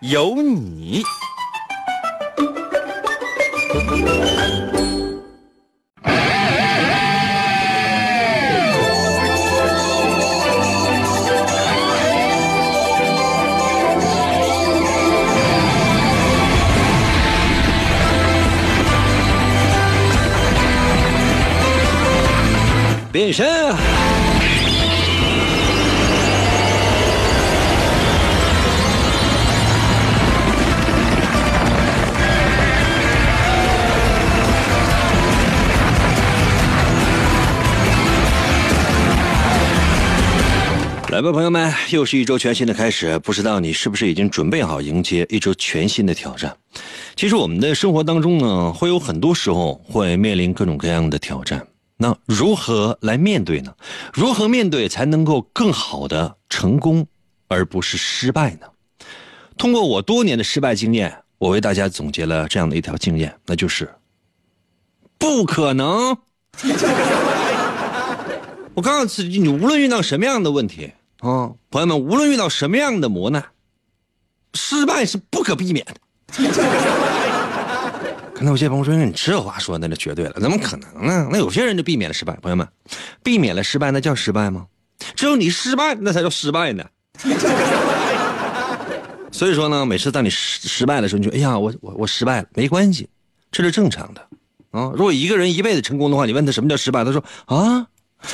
[0.00, 1.02] 有你。
[41.18, 43.18] 来吧，朋友们，又是一周全新的开始。
[43.18, 46.56] 不知道你是不是已经准备好迎接一周全新的挑战？
[47.16, 51.66] 其实我们的生活当中呢，会有很多时候会面临各种各样的挑战。
[51.96, 53.74] 那如何来面对呢？
[54.14, 57.04] 如何面对才能够更好的成功，
[57.48, 58.68] 而不是失败呢？
[59.56, 63.92] 通过我多年的失败经验，我为大家总结了这样的一条经验，那就是
[65.18, 66.16] 不可能。
[68.74, 73.44] 我告诉你，你无论遇到什么样的问题啊，朋友们，无论遇到什么样的磨难，
[74.54, 75.94] 失败是不可避免的。
[78.34, 81.28] 可能有些朋友说：“你这话说的那绝对了，怎么可能呢？
[81.32, 82.36] 那有些人就避免了失败。
[82.36, 82.68] 朋友们，
[83.20, 84.68] 避免了失败，那叫失败吗？
[85.16, 86.84] 只有你失败，那才叫失败呢。
[89.32, 93.08] 所以说呢，每次当你失失败的时候，你就：“哎呀，我我我失败了，没关系，
[93.50, 94.20] 这是正常的
[94.70, 94.92] 啊。
[94.94, 97.88] 如果一个人一辈子成功的话，你问他什么叫失败，他说啊。”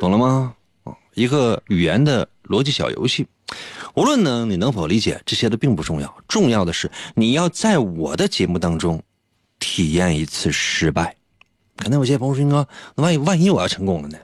[0.00, 0.54] 懂了吗？
[1.18, 3.26] 一个语言的逻辑小游戏，
[3.94, 6.16] 无论呢你能否理解，这些都并不重要。
[6.28, 9.02] 重要的是你要在我的节目当中
[9.58, 11.16] 体验一次失败。
[11.76, 14.16] 可能有些朋友说：“哥，那万一万一我要成功了呢？”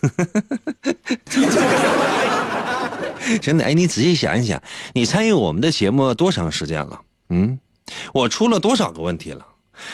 [3.42, 4.62] 真的，哎，你仔细想一想，
[4.94, 7.02] 你参与我们的节目多长时间了？
[7.28, 7.58] 嗯，
[8.14, 9.46] 我出了多少个问题了？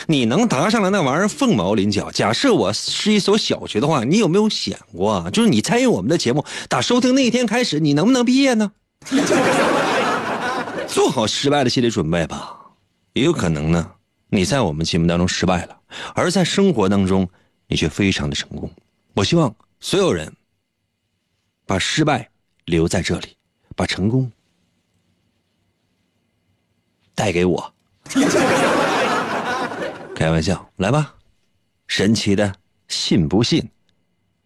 [0.07, 2.11] 你能答上来那玩意儿凤毛麟角。
[2.11, 8.73] 假设我是一所小学的话，你有没有想过，就是你参与我们的节目，打收听那一天开始，你能不能毕业呢？
[10.87, 12.61] 做好失败的心理准备吧。
[13.13, 13.91] 也有可能呢，
[14.29, 15.77] 你在我们节目当中失败了，
[16.15, 17.29] 而在生活当中，
[17.69, 18.71] 你却非常的成功。
[19.15, 20.33] 我希望所有人
[21.67, 22.29] 把失败
[22.65, 23.37] 留在这里，
[23.77, 24.31] 把成功
[27.15, 27.73] 带给我。
[30.15, 31.13] 开玩笑，来吧！
[31.89, 32.55] 神奇的，
[32.87, 33.69] 信不信？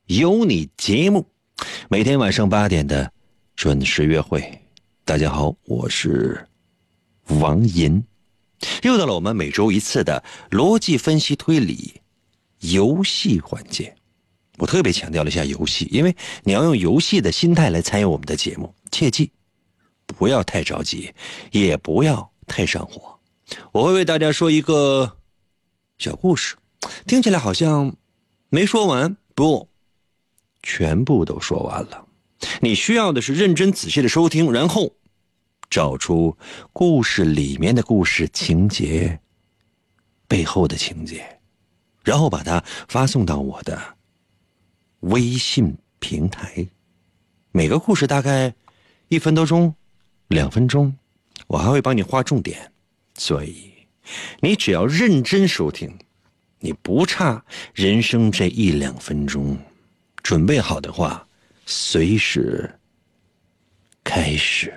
[0.07, 1.27] 有你节目，
[1.91, 3.13] 每天晚上八点的
[3.55, 4.63] 准时约会。
[5.05, 6.49] 大家好，我是
[7.39, 8.03] 王银，
[8.83, 12.01] 又到了我们每周一次的逻辑分析推理
[12.61, 13.95] 游戏环节。
[14.57, 19.31] 我特别强调了一下游戏，因为你要用游戏的心态来参与我们的节目，切记
[20.07, 21.13] 不要太着急，
[21.53, 23.19] 也不要太上火。
[23.71, 25.18] 我会为大家说一个。
[25.99, 26.55] 小故事，
[27.09, 27.97] 听起来好像
[28.51, 29.69] 没说完，不，
[30.63, 32.07] 全部都说完了。
[32.61, 34.93] 你需要的是认真仔细的收听，然后
[35.69, 36.37] 找出
[36.73, 39.19] 故事里面的故事情节
[40.29, 41.41] 背后的情节，
[42.05, 43.97] 然后把它发送到我的
[45.01, 46.65] 微信平台。
[47.51, 48.55] 每个故事大概
[49.09, 49.75] 一分多钟，
[50.29, 50.97] 两分钟，
[51.49, 52.73] 我还会帮你画重点，
[53.17, 53.78] 所以。
[54.41, 55.99] 你只要认真收听，
[56.61, 59.59] 你不差人生这一两分钟。
[60.23, 61.27] 准备好的话，
[61.65, 62.71] 随时
[64.05, 64.75] 开始。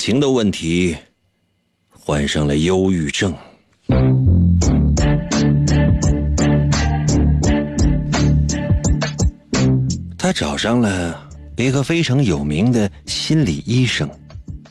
[0.00, 0.96] 情的问题
[1.90, 3.34] 患上了忧郁症，
[10.16, 14.08] 他找上了一个非常有名的心理医生。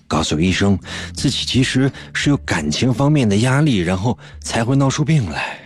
[0.08, 0.76] 告诉医生
[1.14, 5.60] 自己其实是有感情方面的压力，然后才会闹出病来。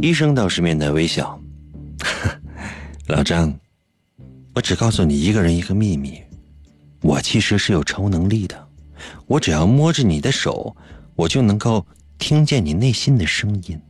[0.00, 1.38] 医生倒是面带微笑
[3.06, 3.54] ：“老张，
[4.54, 6.18] 我只告诉你一个人一个秘密，
[7.06, 8.66] 我其实是有超能力的。
[9.26, 10.74] 我只要摸着你的手，
[11.14, 11.86] 我就能够
[12.18, 13.80] 听见你内心的声音。”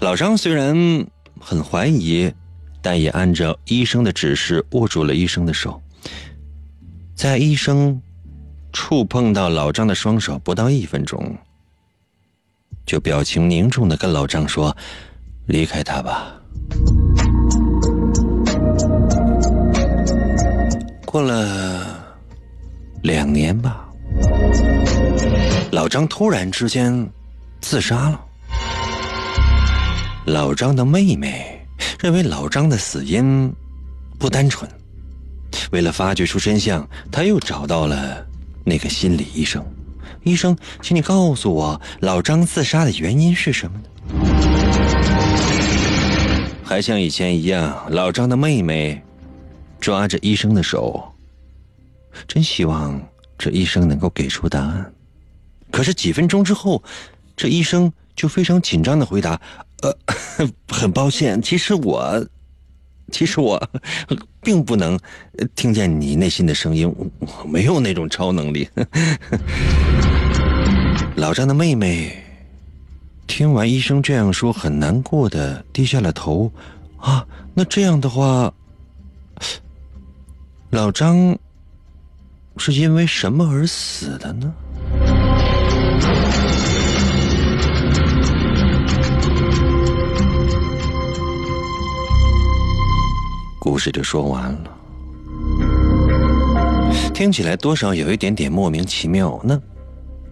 [0.00, 0.74] 老张虽然
[1.38, 2.32] 很怀疑，
[2.80, 5.80] 但也按照医生的指示握住了医生的手。
[7.14, 8.00] 在医生
[8.72, 11.36] 触碰到老张的双手不到一分钟。
[12.86, 14.76] 就表情凝重的跟老张说
[15.46, 16.34] ：“离开他吧。”
[21.14, 22.04] 过了
[23.04, 23.88] 两年吧，
[25.70, 27.08] 老张突然之间
[27.60, 28.20] 自杀了。
[30.26, 31.64] 老张的妹妹
[32.00, 33.48] 认为老张的死因
[34.18, 34.68] 不单纯，
[35.70, 38.26] 为了发掘出真相，他又找到了
[38.64, 39.64] 那个心理医生。
[40.24, 43.84] 医生，请你告诉我，老张自杀的原因是什么呢？
[46.64, 49.00] 还像以前一样，老张的妹妹
[49.84, 51.12] 抓着医生的手，
[52.26, 52.98] 真希望
[53.36, 54.90] 这医生能够给出答案。
[55.70, 56.82] 可是几分钟之后，
[57.36, 59.38] 这医生就非常紧张的回答
[59.84, 59.94] ：“呃，
[60.72, 62.26] 很抱歉，其实我，
[63.12, 63.62] 其实我
[64.40, 64.98] 并不能
[65.54, 68.66] 听见你内心的声音，我没有那种超能力。
[71.14, 72.24] ”老张的妹妹
[73.26, 76.50] 听完医生这样说，很难过的低下了头。
[76.96, 78.50] 啊，那这样的话，
[80.74, 81.38] 老张
[82.56, 84.52] 是因为什么而死的呢？
[93.60, 94.76] 故事就说完了，
[97.14, 99.56] 听起来多少有一点点莫名其妙那。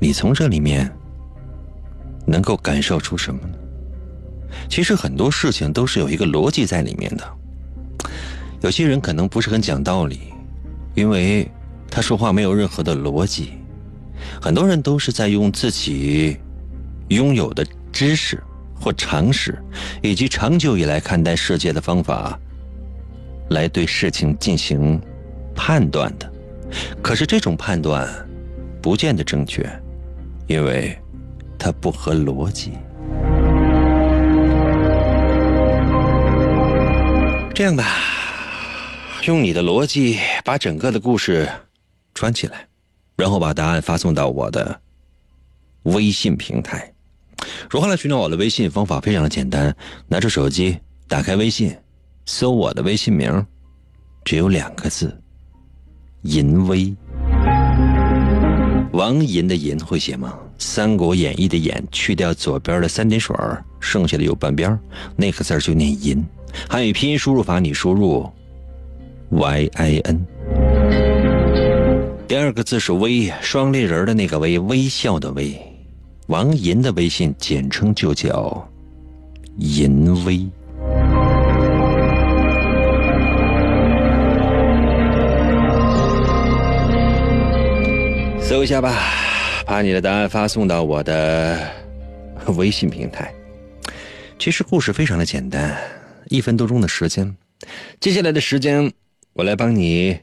[0.00, 0.92] 你从这里面
[2.26, 3.54] 能够感受出什么呢？
[4.68, 7.24] 其实很多事情都是有一个逻辑在里面的。
[8.62, 10.31] 有些人可能不是很讲道理，
[10.94, 11.50] 因为
[11.90, 13.52] 他说话没有任何的逻辑。
[14.40, 16.36] 很多人都是在用自己
[17.08, 18.42] 拥有的知识
[18.74, 19.58] 或常识，
[20.02, 22.38] 以及长久以来看待世界的方法，
[23.50, 25.00] 来对事情进行
[25.54, 26.32] 判断的。
[27.02, 28.08] 可是这种判断
[28.80, 29.68] 不见得正确。
[30.48, 30.94] 因为
[31.56, 32.72] 它不合逻辑。
[37.54, 37.84] 这样吧，
[39.28, 41.48] 用你的逻辑把整个的故事
[42.12, 42.66] 串起来，
[43.14, 44.80] 然后把答案发送到我的
[45.84, 46.92] 微信平台。
[47.70, 48.68] 如何来寻找我的微信？
[48.68, 49.74] 方法非常的简单，
[50.08, 50.76] 拿出手机，
[51.06, 51.76] 打开微信，
[52.26, 53.46] 搜我的微信名，
[54.24, 55.16] 只有两个字：
[56.22, 56.92] 淫威。
[58.92, 60.36] 王银的银会写吗？
[60.58, 63.36] 《三国演义》的演去掉左边的三点水
[63.78, 64.76] 剩下的有半边
[65.16, 66.24] 那个字就念银。
[66.68, 68.30] 汉语拼音输入法，你输入
[69.32, 70.26] y i n。
[72.28, 75.58] 第二个字是微，双立人的那个微，微笑的微。
[76.26, 78.70] 王银的微信简称就叫
[79.56, 80.46] 银微。
[88.40, 88.94] 搜一下吧，
[89.64, 91.58] 把你的答案发送到我的
[92.56, 93.32] 微信平台。
[94.38, 95.74] 其实故事非常的简单，
[96.28, 97.34] 一分多钟的时间。
[98.00, 98.92] 接下来的时间，
[99.34, 100.18] 我来帮你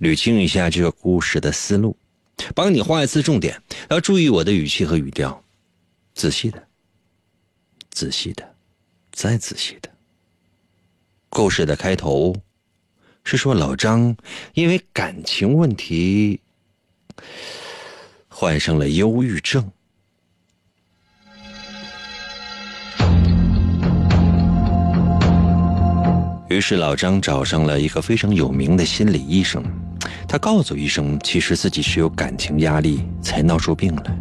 [0.00, 1.96] 捋清一下这个故事的思路，
[2.54, 3.62] 帮你画一次重点。
[3.88, 5.44] 要注意我的语气和语调，
[6.14, 6.66] 仔细的，
[7.90, 8.56] 仔细的，
[9.12, 9.88] 再仔细的。
[11.28, 12.34] 故事的开头
[13.22, 14.16] 是说老张
[14.54, 16.40] 因为感情问题。
[18.28, 19.72] 患上了忧郁症，
[26.48, 29.62] 于是老张找上了一个非常有名的心理医生。
[30.26, 34.18] 他告诉医生，其实自己是有感情压力才闹出病来。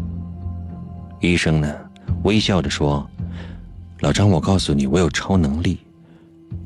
[1.21, 1.73] 医生呢，
[2.23, 3.07] 微笑着说
[4.01, 5.79] ：“老张，我告诉你，我有超能力，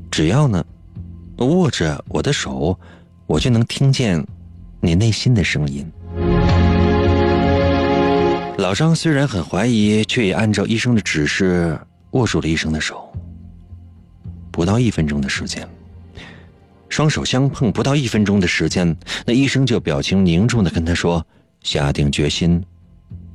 [0.10, 0.64] 只要呢
[1.38, 2.78] 握着我的手，
[3.28, 4.24] 我就能听见
[4.80, 5.90] 你内心的声音。”
[8.58, 11.80] 老张虽然很怀疑，却也按照医生的指示
[12.12, 13.12] 握住了医生的手。
[14.52, 15.68] 不到一分钟的时间，
[16.90, 21.26] 双手相碰，不到一分钟的时间，那医生就表情凝重的跟他说
[21.64, 22.62] ：“下定决心，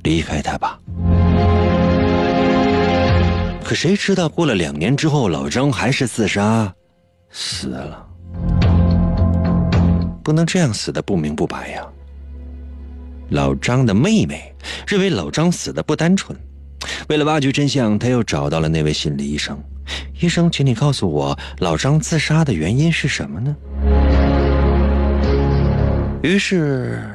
[0.03, 0.79] 离开他吧。”
[3.63, 6.73] 可谁知道过了两年之后，老张还是自杀
[7.31, 8.07] 死了。
[10.23, 11.85] 不能这样死的不明不白呀。
[13.29, 14.53] 老张的妹妹
[14.87, 16.37] 认为老张死的不单纯，
[17.09, 19.57] 为了挖掘真相，他又找到了那位心理医生。
[20.19, 23.55] 医生，请你告诉我，老张自杀的原因是什么呢？
[26.23, 27.07] 于是，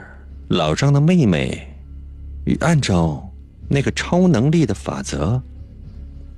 [0.49, 1.68] 老张的妹妹
[2.61, 3.28] 按照
[3.68, 5.42] 那个超能力的法则，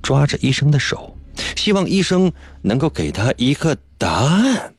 [0.01, 1.15] 抓着医生的手，
[1.55, 2.31] 希望医生
[2.63, 4.73] 能够给他一个答案。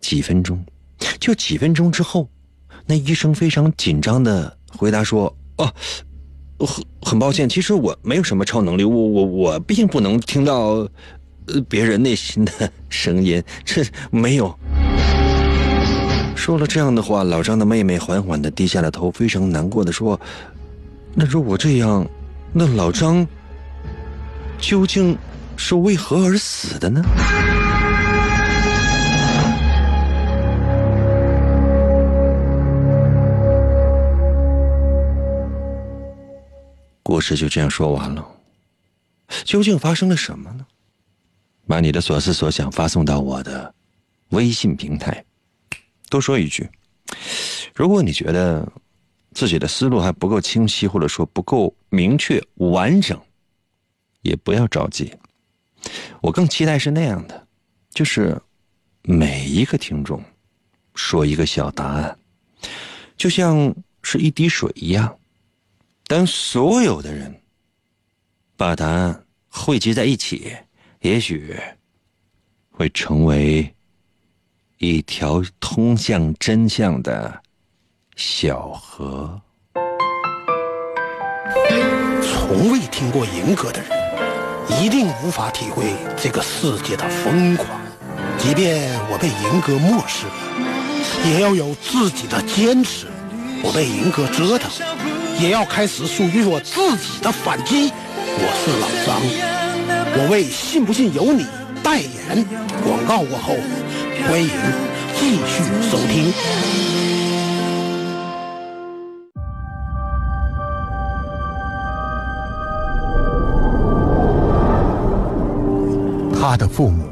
[0.00, 0.64] 几分钟，
[1.20, 2.28] 就几分钟之后，
[2.86, 5.72] 那医生非常紧张的回答说：“哦，
[6.66, 10.86] 很很抱歉，其实我没有什么超能力，我我我并不能听到
[11.46, 12.52] 呃别人内心的
[12.88, 14.54] 声音， 这没有。”
[16.34, 20.20] 说了这样的话，老张的妹妹缓缓的低下了头，非常难过的说
[21.14, 22.04] ：“那如果这样，
[22.52, 23.24] 那老张
[24.58, 25.16] 究竟
[25.56, 27.00] 是为何而死的呢？”
[37.12, 38.26] 故事就这样说完了。
[39.44, 40.66] 究竟发生了什么呢？
[41.66, 43.74] 把你的所思所想发送到我的
[44.30, 45.22] 微信平台。
[46.08, 46.66] 多说一句，
[47.74, 48.66] 如果你觉得
[49.34, 53.20] 自己的思路还不够清晰，或者说不够明确完整，
[54.22, 55.14] 也不要着急。
[56.22, 57.46] 我更期待是那样的，
[57.90, 58.40] 就是
[59.02, 60.24] 每一个听众
[60.94, 62.18] 说一个小答案，
[63.18, 65.14] 就像是一滴水一样。
[66.06, 67.40] 当所有的人
[68.56, 70.54] 把答案汇集在一起，
[71.00, 71.56] 也许
[72.70, 73.74] 会成为
[74.78, 77.42] 一条通向真相的
[78.16, 79.40] 小河。
[82.22, 87.80] 从未听过银歌的人，一定无法体会这个世界的疯狂。
[88.38, 90.26] 即便我被银歌漠视，
[91.28, 93.06] 也要有自己的坚持。
[93.62, 94.70] 我被银歌折腾。
[95.42, 97.92] 也要开始属于我自己的反击。
[98.38, 99.20] 我是老张，
[100.16, 101.42] 我为《信不信由你》
[101.82, 102.46] 代言。
[102.84, 103.56] 广告过后，
[104.28, 104.48] 欢迎
[105.18, 106.32] 继续收听。
[116.40, 117.04] 他的父母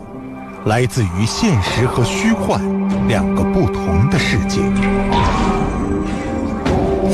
[0.66, 2.60] 来自于现实和虚幻
[3.08, 4.60] 两个不同的世界。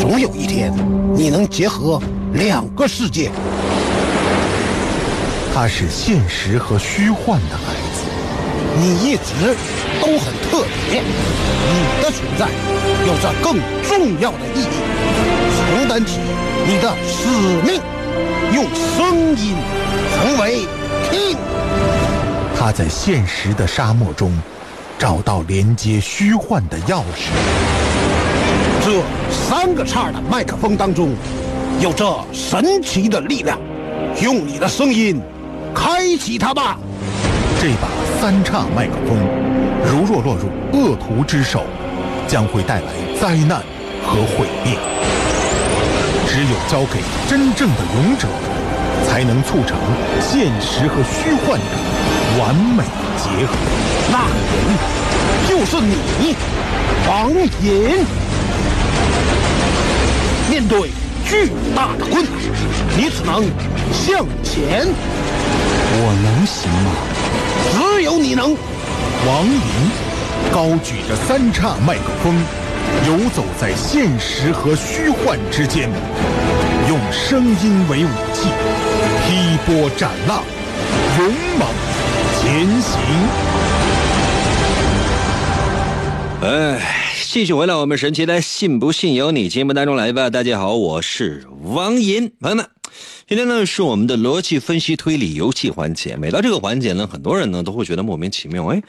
[0.09, 0.73] 总有一天，
[1.17, 2.01] 你能结合
[2.33, 3.29] 两个世界。
[5.53, 8.05] 他是现实和虚幻的孩子，
[8.79, 9.57] 你一直
[10.01, 12.47] 都很特别，你的存在
[13.05, 14.79] 有着更重要的意义，
[15.59, 16.21] 承担起
[16.65, 17.27] 你的使
[17.69, 17.83] 命，
[18.55, 19.57] 用声音
[20.15, 20.69] 成为
[21.11, 21.37] king。
[22.57, 24.41] 他在现实的沙漠中
[25.01, 27.33] 找到连接虚幻的钥匙。
[28.85, 29.03] 这
[29.49, 31.11] 三个叉的麦克风当中，
[31.81, 33.57] 有着神奇的力量。
[34.21, 35.23] 用你的声音，
[35.73, 36.77] 开启它吧！
[37.61, 37.87] 这把
[38.21, 39.17] 三叉麦克风，
[39.87, 41.63] 如若落入恶徒之手，
[42.27, 42.87] 将会带来
[43.21, 43.63] 灾难
[44.05, 44.77] 和毁灭。
[46.27, 46.99] 只有交给
[47.29, 48.27] 真正的勇者，
[49.07, 49.79] 才能促成
[50.21, 52.83] 现实和虚幻的完美
[53.17, 53.55] 结合。
[54.11, 54.77] 那个人
[55.49, 56.35] 就是你，
[57.07, 57.31] 王
[57.63, 58.26] 隐。
[60.49, 60.91] 面对
[61.25, 62.33] 巨大的困难，
[62.97, 63.45] 你只能
[63.93, 64.87] 向前。
[65.99, 66.91] 我能行吗？
[67.73, 68.57] 只有你能。
[69.27, 69.61] 王林
[70.53, 72.35] 高举着三叉麦克风，
[73.09, 75.91] 游走在现实和虚幻之间，
[76.89, 78.49] 用声音为武器，
[79.27, 80.45] 劈波斩浪，
[81.19, 81.27] 勇
[81.59, 81.69] 猛
[82.41, 83.01] 前行。
[86.43, 87.06] 哎。
[87.29, 90.31] 继续回到我们神奇的“信不信由你”节目当中来吧。
[90.31, 92.71] 大家好，我是王银，朋友们，
[93.27, 96.17] 今天呢是我们的逻辑分析推理游戏环节。
[96.17, 98.81] 每到这个环节呢，很多人呢都会觉得莫名其妙，哎，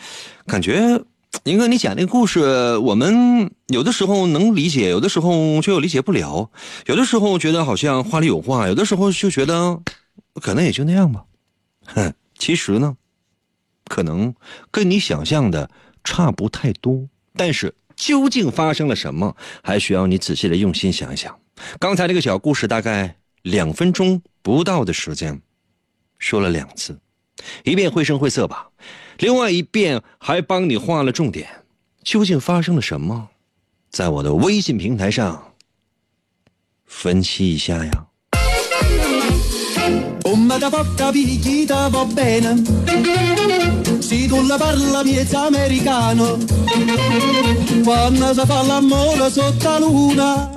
[0.46, 1.02] 感觉
[1.44, 6.50] 银哥你讲那个故事，我们有的时候能理解，有的时候却又理解不了，
[6.86, 9.82] 有的时候觉得好像话里有话，有的时候就觉得
[10.36, 11.26] 可能也就那样吧。
[11.86, 12.96] 哼，其实呢，
[13.88, 14.34] 可能
[14.72, 15.70] 跟你想象的
[16.04, 17.74] 差不太多，但是。
[17.98, 19.36] 究竟发生了什么？
[19.62, 21.38] 还需要你仔细的用心想一想。
[21.80, 25.42] 刚才这个小故事大概两分钟不到的时间，
[26.20, 26.98] 说了两次，
[27.66, 28.70] 一遍绘声绘色吧，
[29.18, 31.50] 另外一遍还帮你画了重点。
[32.04, 33.30] 究竟发生了什么？
[33.90, 35.56] 在我的微信平台上
[36.86, 38.07] 分析一下呀。
[40.27, 42.63] Come da porca picchita va bene
[44.01, 46.39] Se tu la parla miezza americano
[47.85, 50.53] Quando si fa l'amore sotto la luna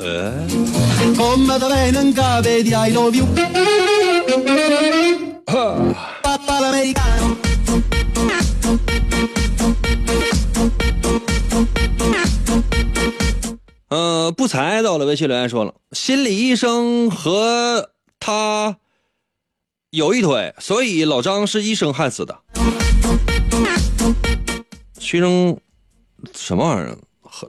[1.18, 3.28] Come da venen cave di I love you
[5.46, 7.38] Papà l'americano
[13.88, 18.78] 呃，不才到了微信留言说了，心理医生和他
[19.91, 22.39] 有一腿，所以老张是医生害死的。
[25.01, 25.59] 医生
[26.33, 26.97] 什么玩意儿？
[27.21, 27.49] 和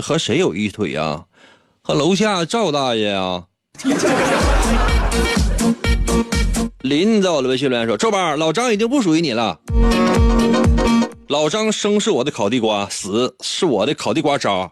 [0.00, 1.24] 和谁有一腿呀？
[1.82, 3.42] 和楼下赵大爷啊？
[6.82, 9.58] 林在我的微信留言说：“周八，老张已经不属于你了。
[11.26, 14.70] 老张生是我的烤地瓜，死是我的烤地瓜渣。”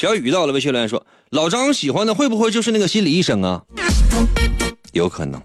[0.00, 3.60] 小雨到了，微信留言说：“老张喜欢的会不会就是那个心理医生啊？”
[4.92, 5.38] 有可能。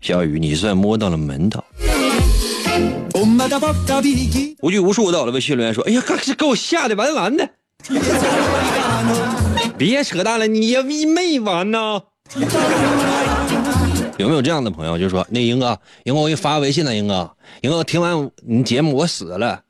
[0.00, 1.62] 小雨，你算摸到了门道。
[4.62, 7.46] 无拘无束到了，微信留言说：“哎呀，这给我吓得完完的。
[9.76, 12.00] ”别扯淡了，你也没完呢。
[14.16, 17.30] 有没有这样的朋友，就说那英哥，英哥我给你发微信了，英哥，
[17.60, 19.60] 英哥听完你节目我死了。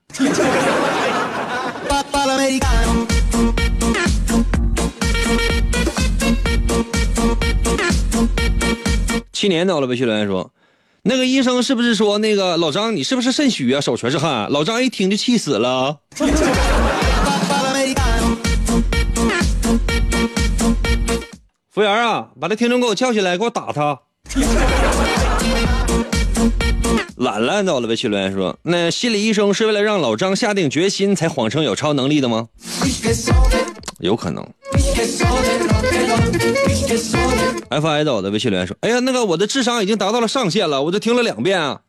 [9.32, 10.50] 七年到了，微信留言说，
[11.02, 14.50] 那个医生是不是说那个老张你是不是肾虚啊，手全是汗？
[14.50, 15.98] 老张一听就气死了。
[21.70, 24.00] 服务员啊，把这听众给我叫起来，给我打他。
[27.16, 32.48] 懒懒到了，微信留言说，那心理医生是为了让老张下定决心才谎称有超能力的吗？
[34.00, 34.44] 有可能。
[37.68, 41.80] F I 到我的微信留言说：“哎呀，那个我的智商已经达到了上限了，我就听了两遍啊。”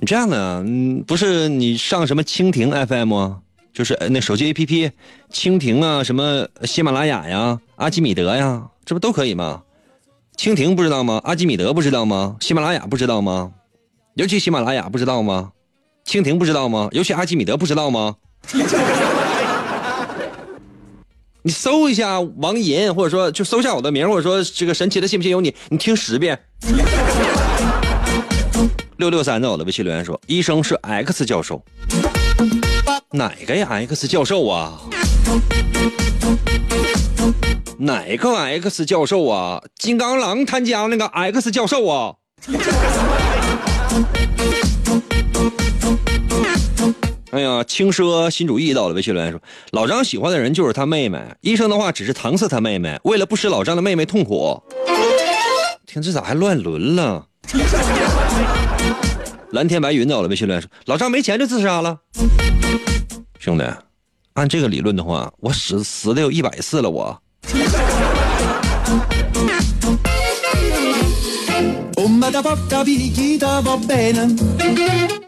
[0.00, 3.38] 你这样的，嗯，不是你上什么蜻蜓 FM 啊，
[3.72, 4.90] 就是那手机 APP，
[5.32, 9.62] 蜻蜓啊，什么喜马拉雅呀、阿基米德呀，这不都可以吗？
[10.36, 11.20] 蜻蜓不知道吗？
[11.24, 12.36] 阿基米德不知道吗？
[12.40, 13.52] 喜马拉雅不知道吗？
[14.14, 15.50] 尤其喜马拉雅不知道吗？
[16.06, 16.88] 蜻蜓不知道吗？
[16.92, 18.14] 尤其阿基米德不知道吗？
[21.42, 26.38] 你搜一下王银，或者说就搜下我的名，或者说这个神奇的信不信由你，你听十遍。
[28.98, 31.60] 六六三在我的微信留言说，医生是 X 教授，
[33.10, 34.78] 哪个呀？X 教授啊？
[37.78, 39.60] 哪个 X 教授啊？
[39.76, 42.14] 金刚狼他家那个 X 教授啊？
[47.30, 49.40] 哎呀，轻奢新主义到了，微信留言说，
[49.72, 54.62] 老张喜欢的人就是他妹妹，医生的话只是搪塞他妹妹，为了不使老张的妹妹痛苦。
[55.86, 57.26] 听这咋还乱伦了？
[59.50, 61.98] 蓝天白云到了，微信留言说，老张没钱就自杀了。
[63.40, 63.64] 兄弟，
[64.34, 67.20] 按这个理论的话，我死死的有一百次了，我。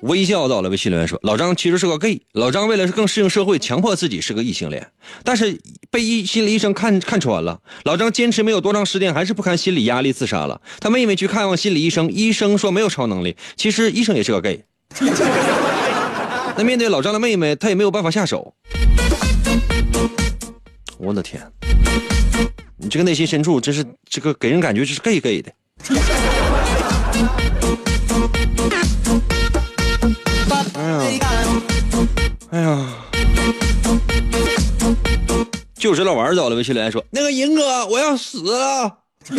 [0.00, 4.90] 微笑到了，微信留言说：“老张其实是个 gay，老张为了更适应社会，强迫自己是个异性恋，
[5.22, 7.60] 但是被医心理医生看看穿了。
[7.84, 10.58] 老张坚持没有多长时间，还是不堪心理压力自杀了。
[10.80, 14.64] 他妹妹去看望心理医生，医生说没有超能力，其实医生也是个 gay。
[16.56, 18.54] 那面对老张的妹妹，他也没有办法下手。
[20.96, 21.42] 我的天，
[22.78, 25.52] 你这个内心深处真是这个给人感觉就是 gay gay 的。”
[30.74, 31.00] 哎呀
[32.50, 32.86] 哎呀，
[35.74, 36.56] 就知道玩儿到了。
[36.56, 38.98] 微信留言说：“那个银哥，我要死了。”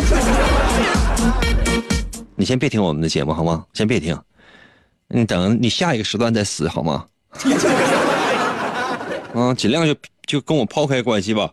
[2.35, 3.65] 你先别听我们的节目好吗？
[3.73, 4.17] 先别听，
[5.07, 7.05] 你等你下一个时段再死好吗？
[9.33, 11.49] 嗯， 尽量就就跟我抛开关系吧。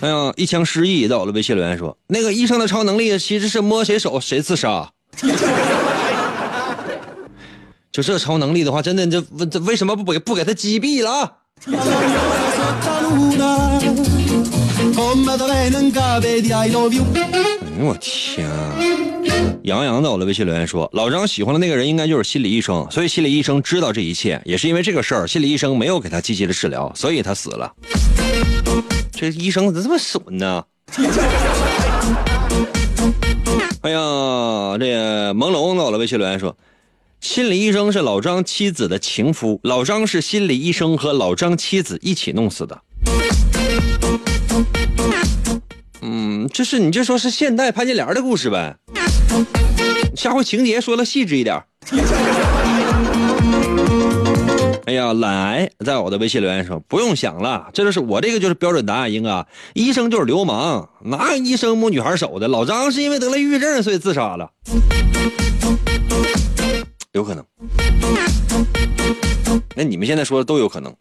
[0.00, 1.32] 哎呀，一腔诗意到了。
[1.32, 4.90] 微信留言说：“那个医生的超能力其实是摸谁手谁自杀。
[7.92, 11.32] ”就这超能力的话，真的这这为什么不给不给他击毙了啊？
[11.66, 11.72] 哎
[17.78, 18.74] 呦我天啊！
[19.64, 27.72] 杨洋在我的微信留言说，老张喜欢的那个人应该就是心理医生，所以心理医生知道这一切，也是因为这个事儿，心理医生没有给他积极的治疗，所以他死了。
[29.20, 30.64] 这医生怎么这么损呢？
[33.82, 33.98] 哎呀，
[34.78, 36.56] 这朦胧在我的微信留言说，
[37.20, 42.80] 心理医生是老张妻子的情夫，老张是心理医生和老张妻子一起弄死的。
[46.00, 48.74] 嗯，这是你就说是现代潘金莲的故事呗？
[50.16, 51.62] 下回情节说的细致一点。
[54.90, 62.48] 哎呀，懒癌在我的微信留言说不用想了，这就是我这个就是标准答案，英啊，医生就是流氓，哪有医生摸女孩手的？
[62.48, 64.50] 老张是因为得了抑郁症所以自杀了，
[67.12, 67.44] 有可能。
[69.76, 70.92] 那你们现在说的都有可能，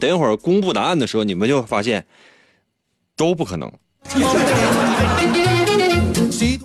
[0.00, 2.06] 等一会儿公布答案的时候，你们就发现
[3.14, 3.70] 都不可能。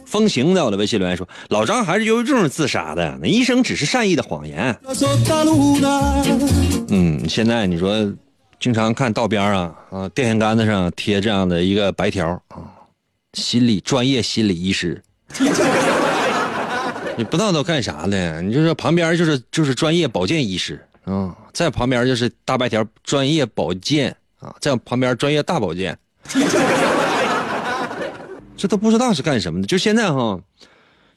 [0.05, 4.75] 风行在我的微信留言说：“老张还是由于这种自杀的，那医生只是善意的谎言。”
[6.89, 8.11] 嗯，现在你说，
[8.59, 12.69] 经常看道边啊啊电线杆子上贴这样的一个白条啊，
[13.33, 15.01] 心理专业心理医师，
[17.17, 18.41] 你不知道都干啥呢？
[18.41, 25.97] 你就说旁边就是就是专业保健医师啊，在旁边就是大白条专业保健啊，在旁边专业大保健。
[28.61, 30.39] 这都不知道是干什么的，就现在哈，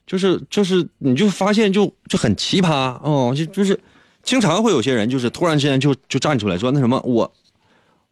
[0.06, 2.70] 就是就是，你就发现就就很奇葩
[3.02, 3.78] 哦，就就是，
[4.22, 7.30] 经常会有些人就是突然之间就就站出来说那什么我，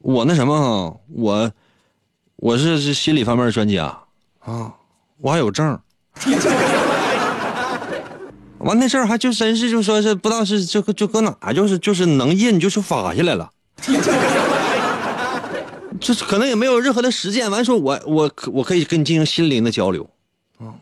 [0.01, 1.51] 我那什么哈，我
[2.37, 4.01] 我是是心理方面的专家
[4.41, 4.75] 啊，
[5.17, 5.79] 我还有证
[8.59, 13.51] 完那事儿还就真是就说是不知道是这个就搁哪，就是就是能印就是发下来了。
[16.03, 20.11] 这可能也没有任何的实践，完说我我可我可以跟你进行心灵的交流，
[20.59, 20.75] 啊，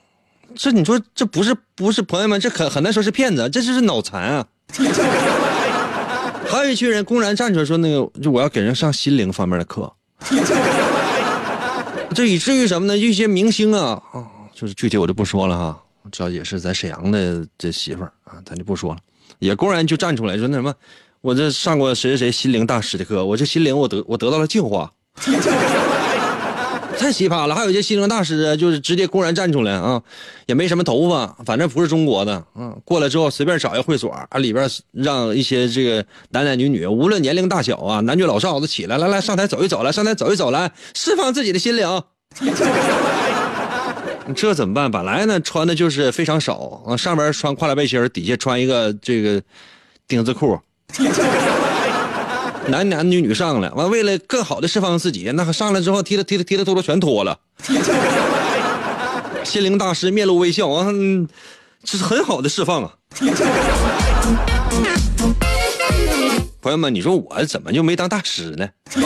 [0.54, 4.46] 这你说这不是不是朋友们，这很很难说是骗子，这就是脑残啊！
[6.48, 9.92] 还有一群人公然站出来说那个，就我要给人上心灵方面的课，
[12.14, 12.96] 这以至于什么呢？
[12.96, 15.80] 一些明星啊啊，就是具体我就不说了哈，
[16.10, 19.00] 这也是咱沈阳的这媳妇儿啊，咱就不说了，
[19.38, 20.74] 也公然就站出来说那什么，
[21.20, 24.90] 我这上过谁谁谁心灵大师的课，我这心灵我得我得到了净化。
[26.98, 27.54] 太奇葩了！
[27.54, 30.02] 还有一些心灵大师，就是直接公然站出来啊，
[30.44, 42.02] 也没什么头发，反正不是中国的，嗯，过来之后随便找一个会所啊，里边让一些这个男男女女，无论年龄大小啊，男女老少都起来，来来上台走一走，来上台走一走，来释放自己的心灵。
[44.36, 44.90] 这怎么办？
[44.90, 49.40] 本来呢穿的就是非常少啊，上边穿跨栏背心，底下穿一个这个
[50.06, 50.58] 丁字裤。
[52.70, 57.38] 男男女女上来，完为了更好的释放自己，那上来之后踢了踢了踢了秃噜全脱了。
[59.44, 60.86] 心灵大师面露微笑啊，
[61.82, 62.92] 这是很好的释放啊。
[66.62, 68.68] 朋友们，你说我怎么就没当大师呢？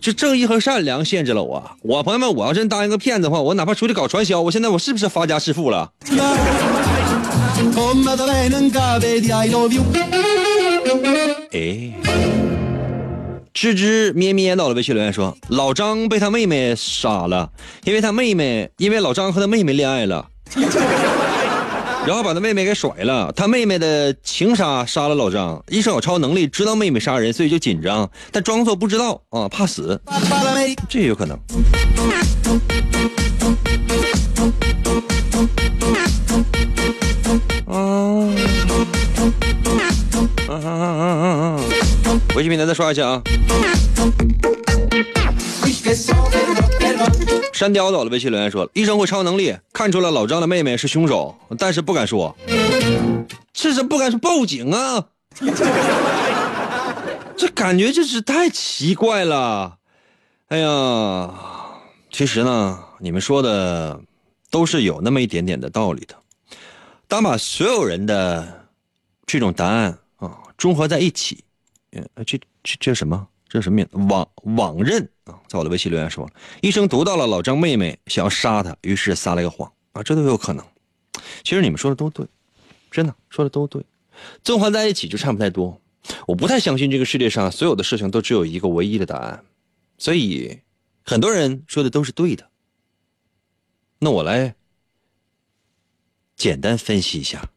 [0.00, 1.70] 就正义和善良限制了我。
[1.82, 5.92] 我朋友们，我要真当一个骗子的话，我哪怕出去搞传销，我现在我是不是发家致富了？
[11.52, 11.58] 哎，
[13.54, 17.50] 吱吱咩咩到了微信留言说，老张被他妹妹杀了，
[17.84, 20.28] 因为他妹妹因为老张和他妹妹恋爱了，
[22.06, 25.64] 然后把他妹妹给甩了，他妹妹的情杀杀了老张。
[25.68, 29.98] 医生有超能力，知道妹妹杀人，所以就紧张，但装作不知道啊，怕死，
[30.90, 31.38] 这也有可能。
[42.42, 43.22] 微信平台再刷一下啊！
[47.52, 52.36] 山雕走了，微信留言说了：医生会超能力，看出了老张的妹妹是凶手，但是不敢说，
[53.52, 55.06] 这是不敢说报警啊！
[57.38, 59.76] 这感觉就是太奇怪了。
[60.48, 61.30] 哎呀，
[62.10, 64.00] 其实呢，你们说的
[64.50, 66.16] 都是有那么一点点的道理的。
[67.06, 68.66] 当把所有人的
[69.26, 71.44] 这种答案啊综合在一起。
[71.92, 73.28] 呃，这这这什么？
[73.48, 73.86] 这什么？
[74.08, 76.28] 网网任啊，在我的微信留言说，
[76.62, 80.64] 医生读到了老张妹妹想要杀他，于是撒了一个谎啊，这都有可能。
[81.44, 82.26] 其实你们说的都对，
[82.90, 83.84] 真的说的都对，
[84.42, 85.78] 综合在一起就差不太多。
[86.26, 89.44] 我不太相信这个世界上所有的事情都只有一个唯一的答案，
[89.98, 90.60] 所以
[91.04, 92.48] 很多人说的都是对的。
[93.98, 94.54] 那我来
[96.36, 97.50] 简单分析一下。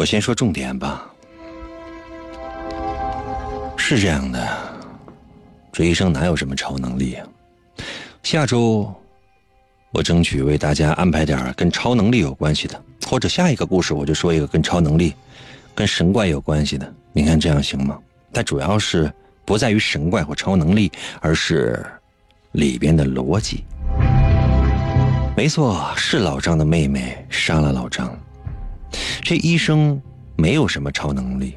[0.00, 1.06] 我先说重点吧。
[3.76, 4.48] 是这样的，
[5.70, 7.26] 这医生哪有什么超能力啊？
[8.22, 8.90] 下周
[9.92, 15.14] 我争取为大家安排点跟超能力有关系的，或者下一个故事我就说一个跟超能力、
[15.74, 16.90] 跟神怪有关系的。
[17.12, 17.98] 你看这样行吗？
[18.32, 19.12] 但主要是
[19.44, 21.84] 不在于神怪或超能力，而是
[22.52, 23.64] 里边的逻辑。
[25.36, 28.18] 没错，是老张的妹妹杀了老张。
[29.22, 30.00] 这医生
[30.36, 31.54] 没有什么超能力，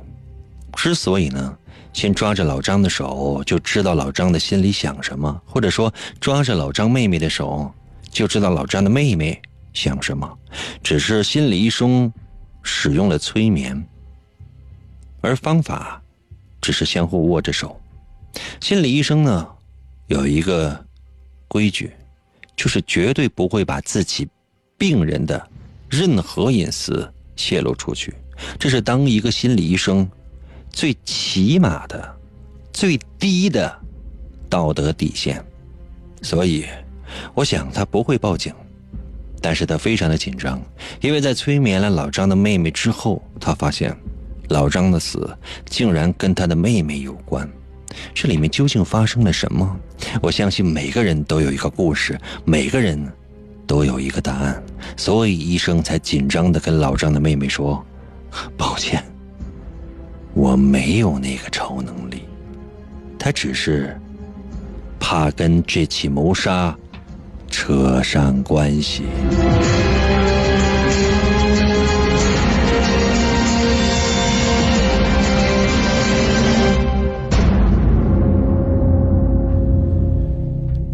[0.76, 1.58] 之所以呢，
[1.94, 7.74] 先抓着老张的手就知道老张的心里想什么，或者说抓着老张妹妹的手
[8.12, 9.42] 就知道老张的妹妹
[9.74, 10.38] 想什么，
[10.84, 12.12] 只是心理医生
[12.62, 13.84] 使用了催眠，
[15.22, 16.02] 而方法
[16.62, 17.80] 只是相互握着手。
[18.60, 19.48] 心理医生呢
[20.08, 20.86] 有一个
[21.48, 21.92] 规矩，
[22.56, 24.28] 就是绝对不会把自己
[24.78, 25.50] 病人的
[25.90, 27.12] 任何隐私。
[27.36, 28.14] 泄露出去，
[28.60, 30.10] 这是当一个心理医生
[30.70, 32.16] 最起码的、
[32.72, 33.74] 最低的
[34.50, 35.44] 道德底线。
[36.22, 36.66] 所以，
[37.34, 38.54] 我想他不会报警，
[39.42, 40.62] 但是他非常的紧张，
[41.02, 43.96] 因为在催眠了老张的妹妹之后，他发现
[44.50, 47.50] 老张的死竟然跟他的妹妹有关。
[48.14, 49.80] 这里面究竟发生了什么？
[50.22, 53.12] 我相信每个人都有一个故事，每个人。
[53.66, 54.62] 都有一个答案，
[54.96, 57.84] 所以医生才紧张的跟老张的妹妹说
[58.58, 59.04] ：“抱歉，
[60.34, 62.24] 我没有那个超能力，
[63.18, 64.00] 他只是
[65.00, 66.76] 怕跟这起谋杀
[67.50, 69.04] 扯上关系。”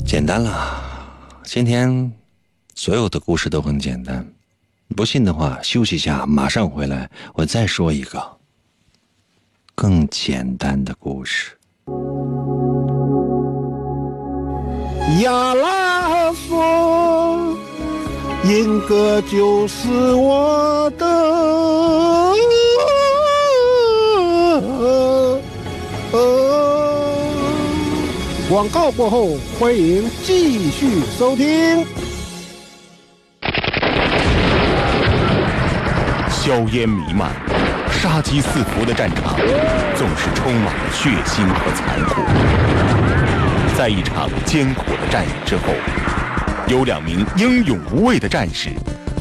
[0.06, 0.82] 简单了，
[1.44, 2.19] 今天。
[2.82, 4.26] 所有的故事都很简单，
[4.96, 8.26] 不信的话，休息一下，马上回来，我再说一个
[9.76, 11.58] 更简单的故事。
[15.22, 17.54] 亚拉说，
[18.46, 21.06] 英哥就是我的。
[28.50, 31.86] 广告过后，欢迎继续收听。
[36.42, 37.32] 硝烟弥漫、
[37.92, 39.36] 杀机四伏的战场，
[39.98, 42.22] 总是充满了血腥和残酷。
[43.78, 45.64] 在一场艰苦的战役之后，
[46.66, 48.70] 有两名英勇无畏的战士，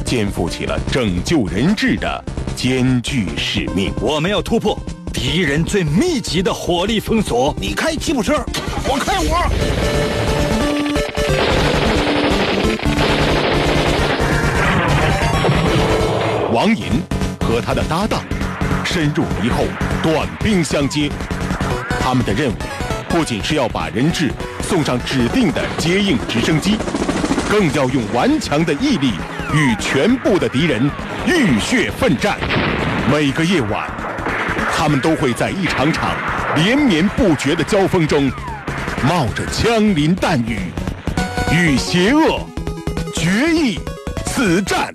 [0.05, 2.23] 肩负起了拯救人质的
[2.55, 3.91] 艰巨使命。
[3.99, 4.79] 我们要突破
[5.13, 7.53] 敌人最密集的火力封锁。
[7.59, 8.41] 你开吉普车，
[8.87, 9.51] 我开我。
[16.51, 16.85] 王银
[17.49, 18.23] 和他的搭档
[18.85, 19.63] 深入敌后，
[20.03, 21.09] 短兵相接。
[21.99, 22.55] 他们的任务
[23.09, 24.31] 不仅是要把人质
[24.61, 26.77] 送上指定的接应直升机，
[27.49, 29.13] 更要用顽强的毅力
[29.51, 30.79] 与全部的敌人
[31.25, 32.37] 浴血奋战。
[33.11, 33.89] 每个夜晚，
[34.71, 36.11] 他们都会在一场场
[36.55, 38.31] 连绵不绝的交锋中，
[39.07, 40.71] 冒着枪林弹雨，
[41.51, 42.47] 与邪恶
[43.15, 43.79] 决一
[44.27, 44.93] 死战。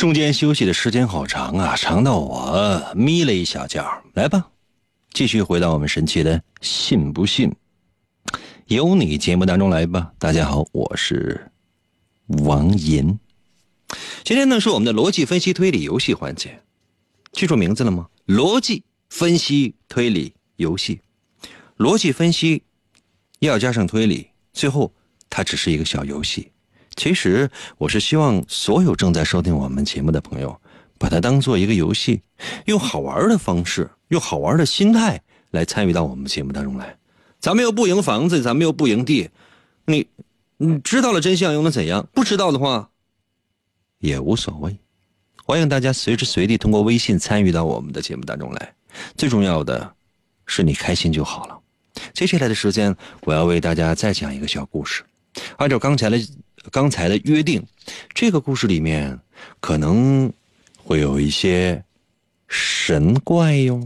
[0.00, 3.84] 中间休息的时间好长啊，长到我眯了一小觉。
[4.14, 4.48] 来吧，
[5.12, 7.54] 继续回到我们神奇的“信不信
[8.68, 10.10] 由你”节目当中来吧。
[10.18, 11.52] 大家好，我是
[12.46, 13.18] 王银。
[14.24, 16.62] 今天呢是我们的逻辑分析推理游戏环节，
[17.32, 18.08] 记住名字了吗？
[18.26, 21.02] 逻辑分析推理游戏，
[21.76, 22.62] 逻辑分析
[23.40, 24.94] 要加上推理，最后
[25.28, 26.50] 它只是一个小游戏。
[27.00, 30.60] 其实我是希望所有正在收听我们节目的朋友，
[30.98, 32.20] 把它当做一个游戏，
[32.66, 35.18] 用好玩的方式，用好玩的心态
[35.50, 36.98] 来参与到我们节目当中来。
[37.38, 39.30] 咱们又不赢房子，咱们又不赢地，
[39.86, 40.06] 你
[40.58, 42.06] 你知道了真相又能怎样？
[42.12, 42.90] 不知道的话
[44.00, 44.76] 也无所谓。
[45.42, 48.74] 欢迎大家随时随地通过微信参与到我们的节目当中来。
[49.16, 49.94] 最重要的
[50.44, 51.58] 是你开心就好了。
[52.12, 55.02] 接下来的时间，我要为大家再讲一个小故事，
[55.56, 56.18] 按照刚才的。
[56.70, 57.66] 刚才的约定，
[58.12, 59.18] 这个故事里面
[59.60, 60.30] 可能
[60.76, 61.82] 会有一些
[62.48, 63.80] 神怪哟。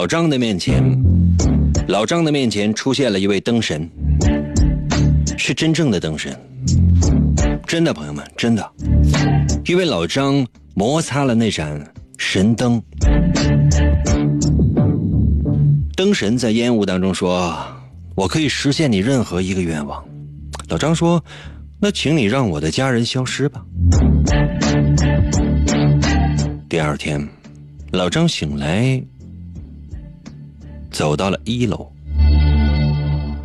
[0.00, 0.82] 老张的面前，
[1.86, 3.86] 老张的面前出现了一位灯神，
[5.36, 6.34] 是真正的灯神，
[7.66, 8.66] 真的朋友们，真的，
[9.66, 11.86] 因为老张摩擦了那盏
[12.16, 12.82] 神灯，
[15.94, 17.54] 灯神在烟雾当中说
[18.16, 20.02] ：“我可以实现你任何一个愿望。”
[20.70, 21.22] 老张说
[21.78, 23.62] ：“那请你让我的家人消失吧。”
[26.70, 27.28] 第二天，
[27.90, 28.98] 老张醒来，
[30.90, 31.90] 走到了一楼，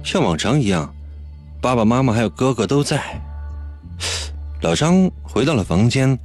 [0.03, 0.93] 像往常一样，
[1.62, 3.21] 爸爸妈妈还有哥哥都在。
[4.62, 6.17] 老张回到了房间，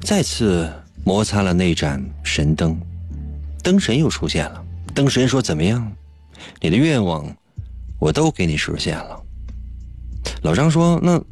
[0.00, 0.70] 再次
[1.04, 2.78] 摩擦了那盏神灯，
[3.62, 4.64] 灯神又出现了。
[4.94, 5.90] 灯神说：“怎么样？
[6.60, 7.24] 你的愿望
[7.98, 9.22] 我都给你实现了。”
[10.42, 11.22] 老张说：“那，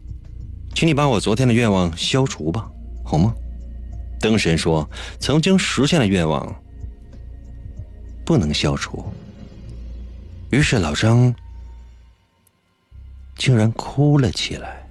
[0.74, 2.70] 请你把我昨天的愿望消除吧，
[3.04, 3.34] 好吗？”
[4.20, 6.54] 灯神说：“曾经实现的愿望
[8.24, 9.04] 不能消除。”
[10.50, 11.32] 于是老张
[13.36, 14.84] 竟然哭了起来。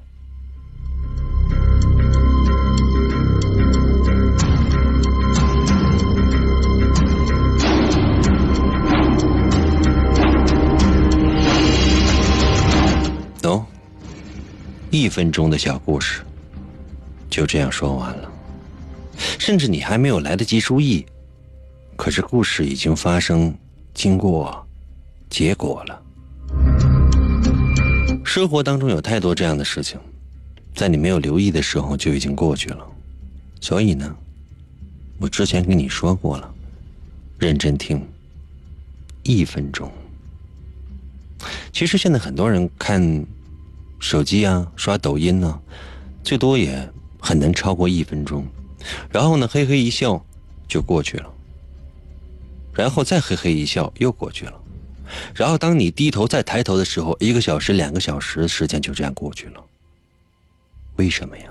[13.42, 13.64] 喏，
[14.90, 16.22] 一分钟的小故事
[17.30, 18.32] 就这样说完了。
[19.38, 21.06] 甚至你还没有来得及注意，
[21.98, 23.54] 可是故事已经发生、
[23.94, 24.66] 经过、
[25.30, 26.02] 结果了。
[28.26, 30.00] 生活当中有太多这样的事情，
[30.76, 32.86] 在你没有留意的时候就已经过去了。
[33.62, 34.16] 所以呢，
[35.20, 36.54] 我之前跟你说过了，
[37.38, 38.06] 认真听，
[39.24, 39.92] 一分钟。
[41.72, 43.26] 其实现在很多人看
[44.00, 45.60] 手机啊、刷抖音呢，
[46.24, 46.88] 最多也
[47.20, 48.46] 很难超过一分钟。
[49.12, 50.24] 然后呢，嘿嘿一笑，
[50.68, 51.30] 就过去了。
[52.74, 54.54] 然后再嘿嘿一笑，又过去了。
[55.34, 59.64] 然后当你低头再抬头的时候，一个小时、两个小时时间就这样过去了。
[60.98, 61.46] 为什么呀？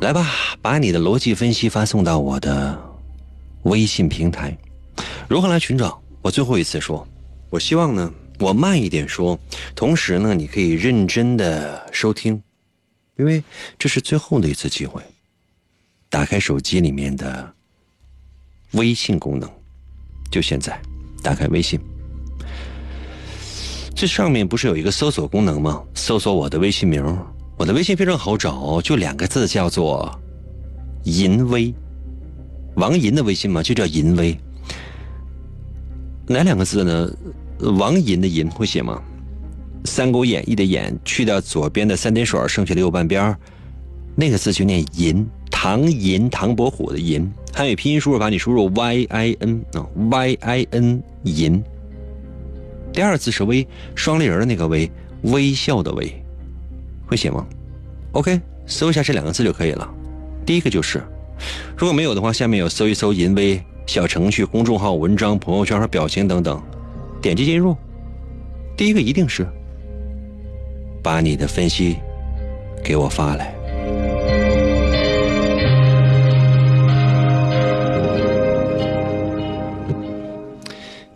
[0.00, 0.26] 来吧，
[0.62, 2.80] 把你的逻辑分析发送到我的
[3.62, 4.56] 微信平台。
[5.28, 6.00] 如何来寻找？
[6.22, 7.06] 我最后一次说，
[7.50, 9.38] 我希望呢，我慢一点说，
[9.74, 12.40] 同时呢，你可以认真的收听。
[13.16, 13.42] 因为
[13.76, 15.02] 这是最后的一次机会，
[16.08, 17.52] 打开手机里面的
[18.72, 19.50] 微信功能，
[20.30, 20.80] 就现在，
[21.22, 21.78] 打开微信，
[23.94, 25.82] 这上面不是有一个搜索功能吗？
[25.94, 27.04] 搜索我的微信名，
[27.56, 30.10] 我的微信非常好找，就两个字，叫做
[31.04, 31.74] “淫威”，
[32.76, 34.38] 王淫的微信嘛，就叫“淫威”。
[36.28, 37.10] 哪两个字呢？
[37.76, 39.02] 王淫的“淫”会写吗？
[39.90, 43.36] 《三国演义》的“演”去掉左边的三点水，剩下的右半边
[44.14, 45.26] 那个字就念“淫”。
[45.50, 47.28] 唐寅，唐伯虎的“寅”。
[47.52, 51.62] 汉语拼音输入法，你输入 y i n 啊，y i n 银。
[52.92, 54.90] 第二字是微，双立人的那个微，
[55.22, 56.12] 微笑的微，
[57.06, 57.46] 会写吗
[58.12, 59.88] ？OK，搜一下这两个字就可以了。
[60.46, 61.02] 第一个就是，
[61.76, 66.62] 如果没有的话，下面有搜一搜“银微”小程序、公众号、文章、朋友圈和表情等等，
[67.20, 67.76] 点击进入。
[68.76, 69.46] 第一个一定是。
[71.00, 71.96] 把你的分析
[72.84, 73.54] 给我发来。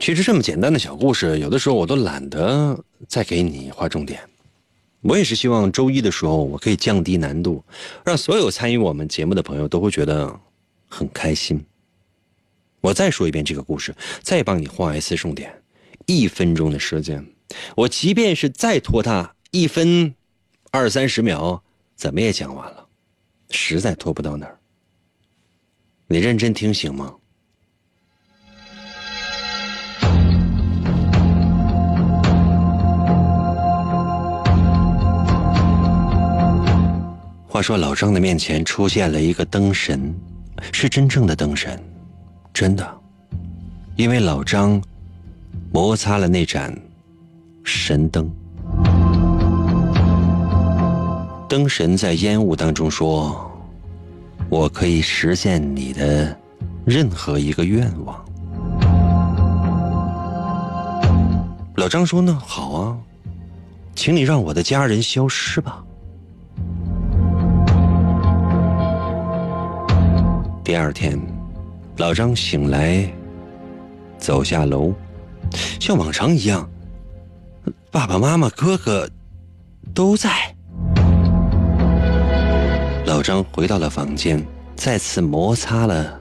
[0.02, 4.20] 其实这么简单的小故事，有的时候我都懒得再给你划重点。
[5.00, 7.62] 我也是希望周一的时候，我可以降低难度，
[8.04, 10.40] 让所有参与我们节目的朋友都会觉得
[10.88, 11.64] 很开心。
[12.80, 15.62] 我再说一遍这个故事，再帮你画一次重点，
[16.06, 17.24] 一分钟的时间，
[17.76, 19.32] 我即便是再拖沓。
[19.52, 20.12] 一分
[20.72, 21.62] 二三十秒，
[21.94, 22.88] 怎么也讲完了，
[23.50, 24.58] 实在拖不到那儿。
[26.08, 27.14] 你认真听行吗？
[37.53, 40.15] 话说老张的面前出现了一个灯神，
[40.73, 41.79] 是真正的灯神，
[42.50, 42.90] 真的，
[43.94, 44.83] 因为老张
[45.71, 46.75] 摩擦了那盏
[47.63, 48.33] 神灯。
[51.46, 53.53] 灯神在烟雾当中说
[54.48, 56.35] ：“我可以实现你的
[56.87, 58.25] 任何一个愿望。”
[61.77, 62.96] 老张说：“那好啊，
[63.94, 65.85] 请你让我的家人消失吧。”
[70.65, 71.19] 第二天，
[71.96, 73.13] 老张醒来，
[74.17, 74.94] 走下楼，
[75.81, 76.71] 像往常一样，
[77.90, 79.10] 爸爸妈妈、哥哥
[79.92, 80.31] 都在。
[83.06, 84.40] 老张回到了房间，
[84.77, 86.21] 再次摩擦了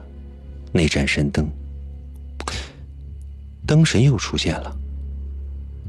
[0.72, 1.48] 那盏神灯，
[3.64, 4.76] 灯神又出现了，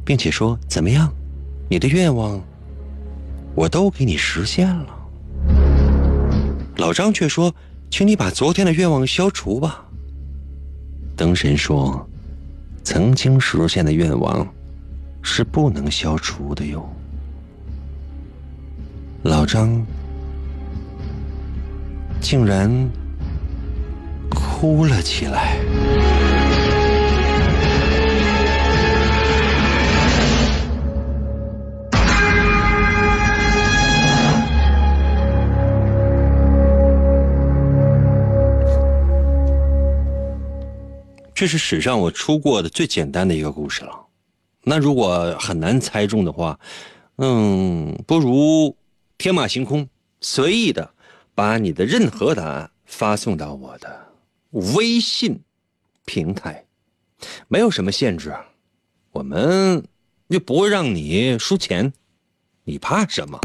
[0.05, 1.11] 并且说：“怎么样，
[1.67, 2.39] 你的愿望
[3.55, 4.95] 我都给你实现了。”
[6.77, 7.53] 老张却说
[7.95, 9.85] ：“请你把昨天的愿望消除吧。”
[11.15, 12.09] 灯神说
[12.83, 14.51] ：“曾经实现的愿望
[15.21, 16.83] 是不能消除的哟。”
[19.21, 19.79] 老张
[22.19, 22.67] 竟然
[24.31, 25.59] 哭了起来。
[41.35, 44.07] 这是史上我出过的最简单的一个故事了。
[44.63, 46.59] 那如果很难猜中的话，
[47.17, 48.77] 嗯，不如
[49.17, 49.89] 天马行空，
[50.21, 50.93] 随意的
[51.35, 54.07] 把你的任何答案发送到我的
[54.75, 55.41] 微信
[56.05, 56.65] 平台，
[57.47, 58.35] 没有什么限制，
[59.11, 59.83] 我们
[60.27, 61.91] 又不会让你输钱，
[62.63, 63.39] 你怕什么？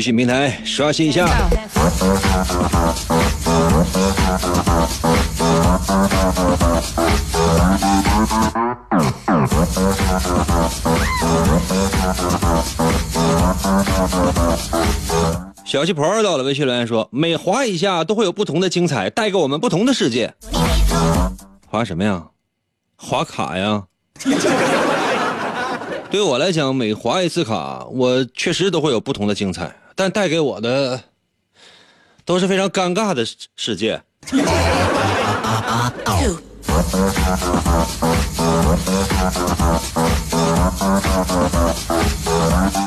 [0.00, 1.28] 微信平台刷新一下。
[15.66, 20.32] 小气婆到了，微信留言说：“每滑一下都会有不同的精彩，带给我们不同的世界。”
[21.68, 22.24] 滑什么呀？
[22.96, 23.82] 滑卡呀？
[26.10, 29.70] 对我来讲，每滑一次卡，我确实都会有不同的精彩。
[30.02, 30.98] 但带给我的
[32.24, 33.22] 都是非常尴尬的
[33.54, 34.00] 世界。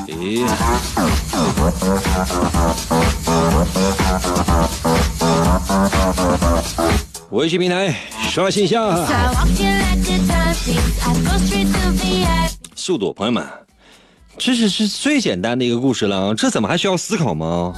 [0.07, 0.43] 咦？
[7.29, 7.95] 微信平台
[8.31, 9.05] 刷新一下
[12.75, 13.47] 速度，朋友们。
[14.37, 17.73] 这是是最简单的一个故事了，这怎么还需要思考吗？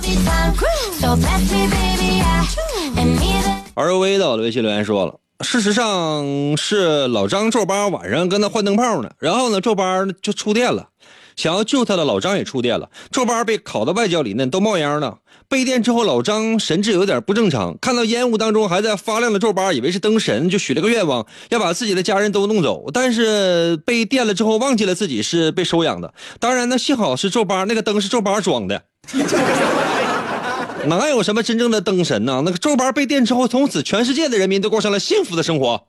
[3.73, 6.25] 而微的微信留言说了，事实上
[6.57, 10.87] 是老张皱巴晚上跟他换灯泡呢，然后呢皱巴就触电了，
[11.35, 15.19] 想要救他的老张也触电了，皱巴被烤的外焦里嫩，都冒烟了。
[15.47, 22.85] 被电之后，老张神志有点不正常，看到烟雾当中还在发亮的皱巴，以为是灯神，就许了个愿望，要把自己的家人都弄走。
[22.91, 26.13] 但是被电了之后，忘记了自己是被收养的。
[26.39, 28.81] 当然呢，幸好是皱巴，那个灯是皱巴装的，
[30.87, 32.41] 哪有什么真正的灯神呢？
[32.43, 35.87] 那个皱巴被电之后，从此全世界的人民都过上了幸福的生活。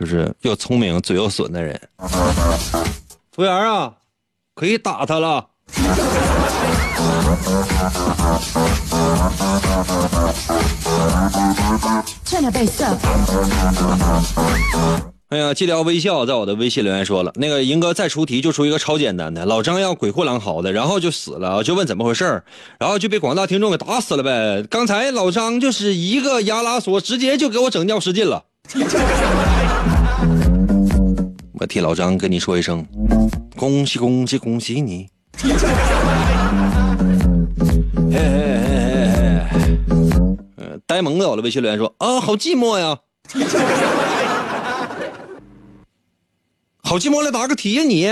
[0.00, 1.78] 就是又聪明嘴又损的人。
[3.30, 3.92] 服务员啊！
[4.54, 5.46] 可以打他了。
[15.28, 22.42] 哎呀，寂寥微笑在我的微信留言说了，那个银哥再出题就出一个超简单的，老张要鬼哭狼嚎的，然后就死了，就问怎么回事
[22.78, 24.66] 然后就被广大听众给打死了呗。
[24.70, 28.44] 刚才老张就是一个牙拉索，直接就给我整尿失禁了。
[31.60, 32.86] 我替老张跟你说一声。
[33.54, 35.10] 恭喜恭喜恭喜你！
[35.36, 35.50] 嘿
[38.10, 38.18] 嘿
[39.12, 39.78] 嘿嘿
[40.56, 42.96] 嘿，呆萌的了微信留言说啊，好寂寞呀，
[46.82, 48.06] 好寂寞，来答个题呀你！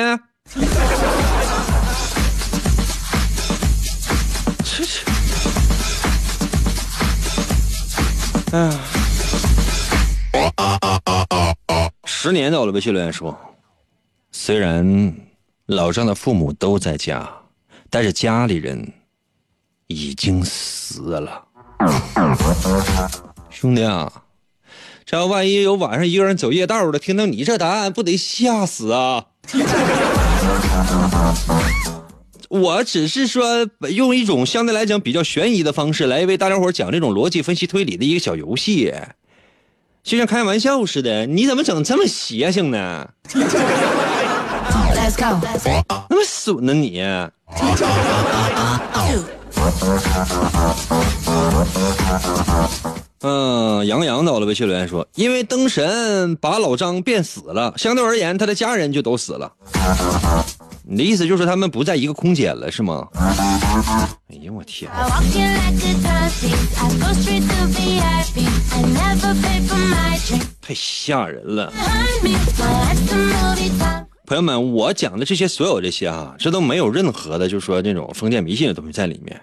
[4.62, 5.01] 这这，
[8.53, 8.70] 哎，
[12.21, 13.39] 十年的了微信留言说，
[14.33, 15.14] 虽然。
[15.66, 17.31] 老张的父母都在家，
[17.91, 18.93] 但是家里人
[19.87, 21.45] 已经死了。
[23.51, 24.11] 兄弟啊，
[25.05, 29.27] 这要万一有晚上一个人走夜道的，听到你这答案，不得吓死啊！
[32.49, 38.93] 我只是说用一种相对来讲比较悬疑的方式来为大家伙讲这种逻辑分析推理的一个小游戏，
[40.09, 41.27] 就像开玩笑似的。
[41.27, 43.07] 你怎么整这么邪性呢？
[46.09, 47.03] 那么损呢你？
[53.21, 59.53] 嗯，杨洋到了微信留言说，因为灯神把老张变死了，相对而言他的家人就都死了。
[60.91, 63.07] 你的意思就是他们不在一个空间了，是吗？
[63.12, 64.91] 哎呀，我天.
[70.62, 71.70] 太吓人了。
[74.24, 79.39] 朋友们，我讲的这些所有这些啊，这都没有任何的，就是说那种封建迷信的东西在里面。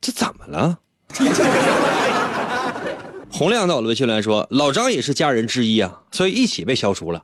[0.00, 0.76] 这怎么了？
[3.30, 7.22] 洪亮到了微信留言说，老张也是家人之一啊，所以一起被消除了。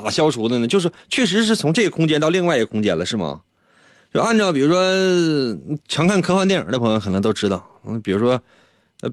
[0.00, 0.66] 咋消除的呢？
[0.66, 3.40] 就是确实是从这个空间到另外一个空间了，是吗？
[4.12, 4.80] 就按照比如说
[5.86, 8.40] 常看科幻电影的朋友可能都知道，嗯，比如说，
[9.00, 9.10] 呃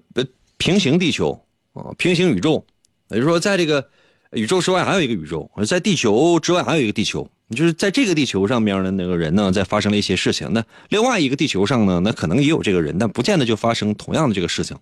[0.58, 1.38] 平行地球
[1.74, 2.66] 啊，平行宇宙，
[3.10, 3.86] 也就是说，在这个
[4.32, 14.78] 宇宙之外还有一个宇宙，在地球之外还有一个地球，就是在这个地球上面的那个人呢，在发生了一些事情，那另外一个地球上呢，那可能也有这个人，但不见得就发生同样的这个事情。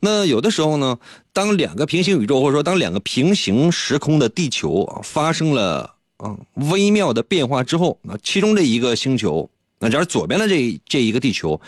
[0.00, 0.98] 那有的时候呢，
[1.32, 11.60] 当两个平行宇宙或者说当两个平行时空的地球啊发生了啊微妙的变化之后，那其中这一个星球，那假如左边的这这一个地球，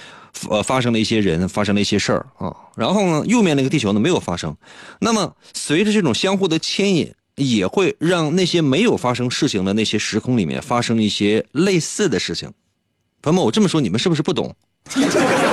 [0.48, 4.56] 呃发生了一些人，发生了一些事儿啊，然后呢右面那个地球呢没有发生，
[5.00, 12.52] 那么随着这种相互的牵引，也会让那些没有发生事情的那些时空里面发生一些类似的事情。
[13.22, 14.54] 朋友们，我这么说你们是不是不懂？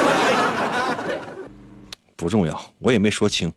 [2.18, 3.54] 不重要，我也没说清。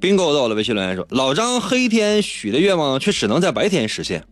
[0.00, 4.24] 冰狗到了微信留言说：“老张黑天许的愿望却只能在白天实现。”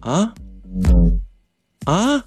[0.00, 0.34] 啊
[1.86, 2.24] 啊！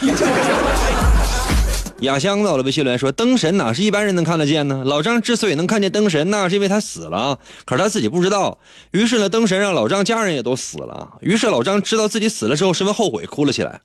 [2.00, 4.82] 雅香到了微信留言说：“灯神哪是一般人能看得见呢？
[4.86, 8.58] 老张之所以能看见灯神，那是因为他死了，可是他自己不知道。
[8.92, 11.18] 于是呢，灯神让老张家人也都死了。
[11.20, 13.80] 于是老张知道自己死了之后，十分后悔，哭了起来。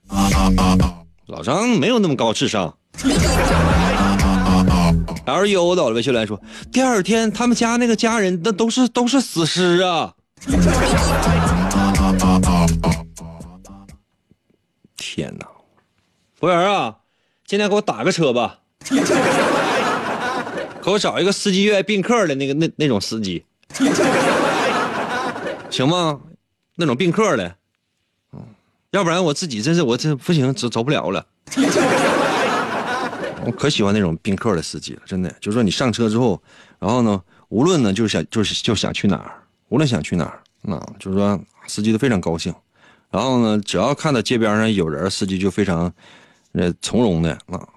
[1.28, 2.78] 老张没有那么高智商。
[5.26, 10.14] L U 到了微信留言说：第二天他们家那个家人那都是都是死尸啊！
[14.98, 15.48] 天哪！
[16.38, 16.98] 服务员啊，
[17.46, 18.60] 今天给我打个车吧，
[20.82, 23.46] 给我找一个司机愿意并客的那个那那种司机，
[25.70, 26.20] 行吗？
[26.76, 27.56] 那种并客的，嗯，
[28.94, 31.26] 要不然我自己真是我这不行，走走不了了。
[33.44, 36.40] 我可喜欢那种宾客的司机了，真的，就是说你上车之后，
[36.78, 37.20] 然后呢，
[37.50, 39.34] 无论呢就是想就是就想去哪儿，
[39.70, 42.54] 无论想去哪儿，那就是说司机都非常高兴，
[43.10, 45.92] 然后呢，只要看到街边上有人，司机就非常
[46.52, 47.68] 呃从容的啊，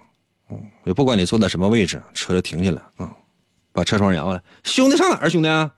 [0.50, 3.10] 嗯，也不管你坐在什么位置，车就停下来啊，
[3.72, 5.30] 把车窗摇下来，兄弟上哪儿？
[5.30, 5.72] 兄弟啊，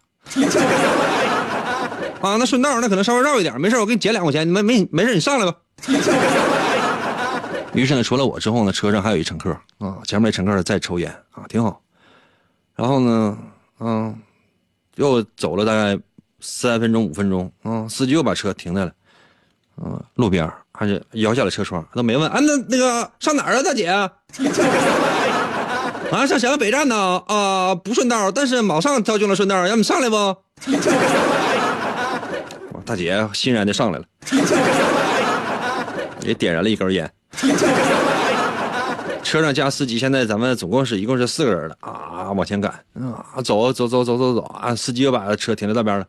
[2.20, 5.54] 啊，那顺道那可能稍微绕一点，没事，我给你减两块钱，你没没没事，你上来吧。
[7.74, 11.80] 于是呢，除了我之后呢，车上还有一乘客啊，前面那乘客在抽烟啊，挺好。
[12.74, 13.38] 然后呢，
[13.80, 14.18] 嗯，
[14.96, 15.98] 又走了大概
[16.40, 18.92] 三分钟五分钟啊，司机又把车停在了
[19.76, 23.86] 嗯路边，还是摇下了车窗，都没问啊，那那个上哪儿啊，大姐？
[26.10, 27.22] 啊，上沈阳北站呢？
[27.28, 30.36] 啊，不顺道，但是马上交警了顺道，让你上来不？
[32.88, 34.04] 大姐欣然的上来了，
[36.24, 37.12] 也点燃了一根烟。
[39.22, 44.74] 车上加司机，现在咱们总共是一共是四个人了啊，往前赶啊，走走走走走走啊！
[44.74, 46.06] 司机又把车停在那边了。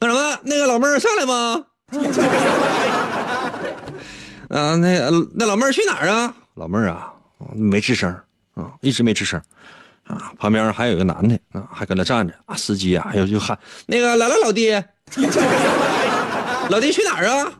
[0.00, 1.62] 那什么，那个老妹儿上来吗？
[4.48, 6.34] 啊，那个那老妹儿去哪儿啊？
[6.54, 7.12] 老妹儿啊，
[7.54, 8.10] 没吱声
[8.54, 9.38] 啊，一直没吱声
[10.06, 10.32] 啊。
[10.38, 12.56] 旁边还有一个男的啊，还搁那站着啊。
[12.56, 14.70] 司机啊，还有就喊那个来了，老弟，
[16.72, 17.52] 老弟去哪儿啊？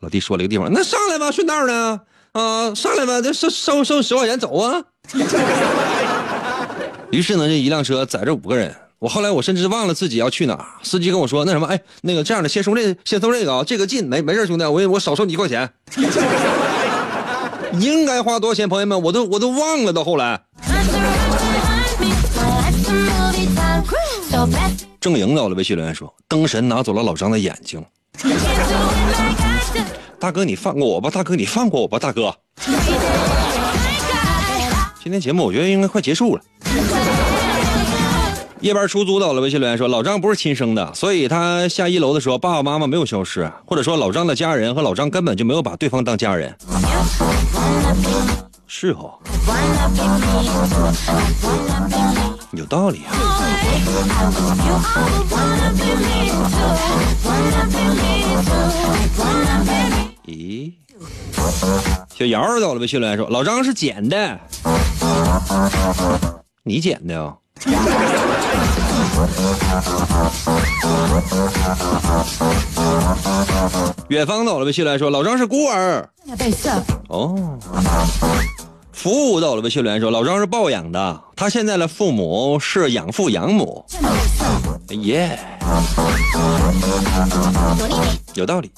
[0.00, 1.98] 老弟说了一个地方，那上来吧，顺道呢。
[2.32, 4.84] 啊，上来吧，这收收收十块钱走啊！
[7.10, 8.76] 于是呢，这一辆车载着五个人。
[8.98, 10.66] 我后来我甚至忘了自己要去哪儿。
[10.82, 15.72] 司机跟我说：“那什么，哎，那个这样的，先收这，先收这个啊，这个近，没没事，兄弟，我我少收你一块钱。
[17.80, 19.94] 应该花多少钱，朋友们，我都我都忘了。
[19.94, 22.12] 到后来，Time to rush behind me.
[22.36, 23.82] My life's a movie time.
[24.30, 27.82] So fast, 郑莹到了微信留言说：“灯神拿走了老张的眼睛。
[30.18, 32.34] 大哥，你放过我吧，大哥，你放过我吧，大哥。
[35.02, 36.42] 今天节目我觉得应该快结束了。”
[38.60, 46.56] 夜班出租到了微信留言说：“老张不是亲生的，所以他下一楼的时候，爸爸妈妈没有消失，或者说老张的家人和老张根本就没有把对方当家人。”
[48.68, 49.18] 是哦，
[52.52, 53.12] 有道理啊。
[60.26, 60.72] 咦，
[62.14, 64.38] 小姚走了微信留言说：“老张是捡的，
[66.62, 67.34] 你捡的啊、
[74.08, 76.08] 远方走了微信来说，老张是孤儿。
[77.08, 77.58] 哦，
[78.92, 83.84] 服务到了微信留言说，老张是抱养的，他现在的父母是养父养母。
[84.90, 85.38] 耶、
[88.34, 88.70] 有道理。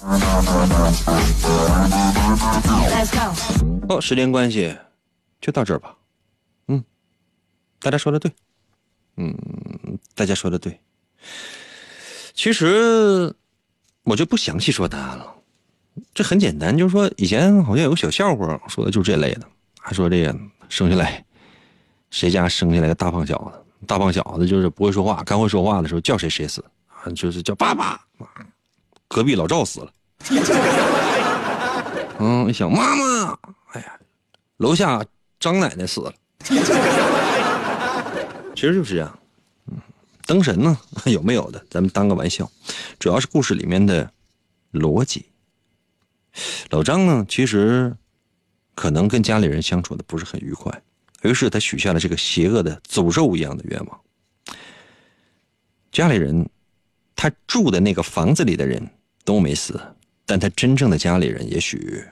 [3.89, 4.75] 哦，时间关系，
[5.41, 5.95] 就到这儿吧。
[6.69, 6.83] 嗯，
[7.81, 8.33] 大家说的对，
[9.17, 9.37] 嗯，
[10.15, 10.79] 大家说的对。
[12.35, 13.35] 其实
[14.05, 15.35] 我就不详细说答案了，
[16.15, 19.47] 这很简单，就是说以前好像有个小笑话，说的就是这类的，
[19.87, 20.35] 还说这个
[20.71, 21.23] 生下来
[22.09, 28.01] 谁家生下来个大胖小子，大胖小子就是不会说话，刚会说话的时候叫谁谁死，啊，就是叫爸爸，
[29.07, 29.93] 隔壁老赵死了。
[32.19, 33.39] 嗯，一想妈妈，
[33.73, 33.93] 哎呀，
[34.57, 35.05] 楼下
[35.39, 36.11] 张奶奶死了。
[36.43, 36.57] 其
[38.63, 39.19] 实就是这样，
[39.67, 39.77] 嗯，
[40.25, 42.51] 灯神呢 有没有的，咱们当个玩笑，
[42.99, 44.11] 主要是故事里面的
[44.73, 45.27] 逻辑。
[46.71, 47.95] 老张呢，其实
[48.75, 50.83] 可能跟家里人相处的不是很愉快，
[51.23, 54.01] 于是他许下了这个邪恶的诅咒一样的愿望。
[55.93, 56.49] 家里人，
[57.15, 58.91] 他住的那个房子里的人
[59.25, 59.81] 都没死，
[60.27, 62.05] 但他真正的家里人也许。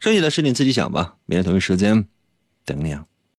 [0.00, 2.06] 剩下的事你自己想吧，明天同一时间
[2.64, 3.06] 等你啊。